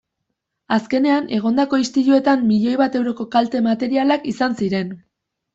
[0.77, 4.95] Azkenean egondako istiluetan milioi bat euroko kalte materialak izan ziren.